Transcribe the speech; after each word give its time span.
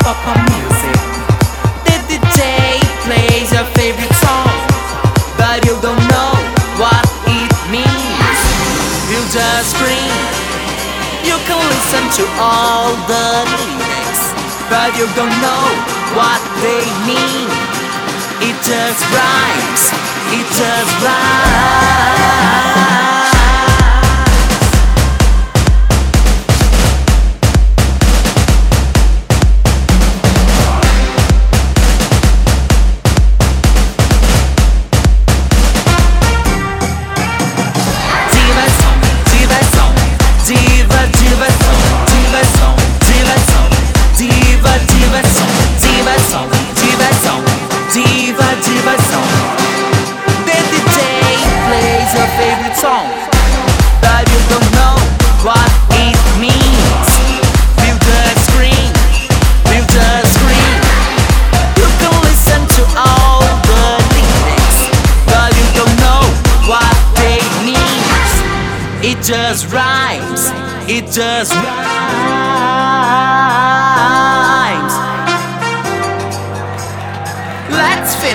music. 0.00 1.00
The 1.84 1.96
DJ 2.08 2.40
plays 3.04 3.52
your 3.52 3.66
favorite 3.76 4.14
song, 4.24 4.52
but 5.36 5.64
you 5.66 5.74
don't 5.80 6.04
know 6.08 6.32
what 6.80 7.04
it 7.26 7.52
means. 7.70 8.38
You 9.10 9.20
just 9.30 9.76
scream. 9.76 10.12
You 11.24 11.36
can 11.46 11.58
listen 11.58 12.04
to 12.18 12.24
all 12.40 12.94
the 13.06 13.44
lyrics, 13.52 14.22
but 14.70 14.96
you 14.98 15.06
don't 15.14 15.36
know 15.44 15.64
what 16.16 16.40
they 16.64 16.84
mean. 17.06 17.48
It 18.40 18.56
just 18.64 19.02
rhymes. 19.14 19.82
It 20.32 20.46
just 20.56 20.92
rhymes. 21.04 23.01
Diversão. 48.64 49.22
The 50.46 50.58
DJ 50.70 50.98
plays 51.66 52.10
your 52.14 52.28
favorite 52.38 52.76
song, 52.76 53.08
but 54.00 54.22
you 54.30 54.40
don't 54.48 54.70
know 54.72 54.96
what 55.42 55.70
it 55.90 56.18
means. 56.38 57.08
You 57.82 57.94
just 57.98 58.38
scream, 58.50 58.92
you 59.74 59.82
just 59.86 60.28
scream. 60.34 60.80
You 61.80 61.88
can 62.00 62.14
listen 62.22 62.60
to 62.76 62.82
all 62.96 63.42
the 63.70 63.84
lyrics, 64.14 64.78
but 65.26 65.50
you 65.58 65.66
don't 65.78 65.96
know 66.00 66.22
what 66.70 66.94
they 67.16 67.40
mean. 67.64 68.02
It 69.02 69.18
just 69.22 69.72
rhymes. 69.72 70.52
It 70.88 71.10
just 71.10 71.52
rhymes. 71.54 72.12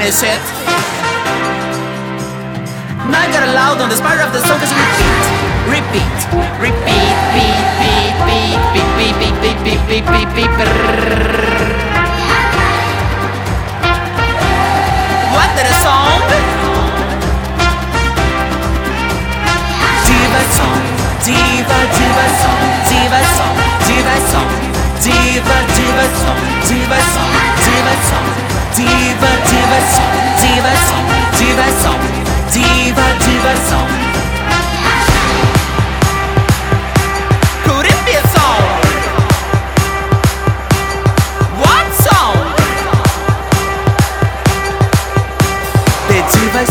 Finish 0.07 0.23
it. 0.23 0.39
Now 3.11 3.19
I 3.19 3.27
got 3.27 3.43
a 3.43 3.51
loud 3.51 3.83
on 3.83 3.89
the 3.91 3.99
part 3.99 4.23
of 4.23 4.31
the 4.31 4.39
song 4.39 4.55
is 4.63 4.71
repeat, 4.71 5.19
repeat, 5.67 6.15
repeat, 6.63 7.17
beep, 7.35 8.15
beep, 8.23 8.55
beep, 8.71 8.95
beep, 8.95 9.15
beep, 9.19 9.35
beep, 9.43 9.59
beep, 9.67 9.83
beep, 9.83 10.05
beep, 10.07 10.29
beep, 10.31 10.51
brrrr. 10.55 11.75
What 15.35 15.51
the 15.59 15.67
song? 15.83 16.23
Diversão, 20.07 20.71
diva, 21.19 21.79
diversão, 21.99 22.55
diversão, 22.87 23.51
diversão, 23.83 24.45
diva, 25.03 25.57
diversão, 25.75 26.35
diversão, 26.63 27.27
diversão, 27.59 27.67
diva, 27.67 28.07
diversão, 28.07 28.47
diversão, 28.73 29.66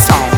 song. 0.09 0.36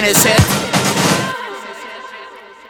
in 0.00 0.06
his 0.06 0.24
head. 0.24 0.59